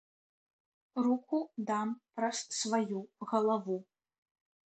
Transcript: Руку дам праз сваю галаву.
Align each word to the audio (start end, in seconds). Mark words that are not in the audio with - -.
Руку 1.07 1.39
дам 1.67 1.87
праз 2.19 2.37
сваю 2.61 2.99
галаву. 3.35 3.77